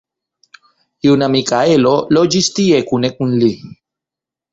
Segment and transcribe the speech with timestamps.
[1.07, 3.51] Juna Mikaelo loĝis tie kune kun li.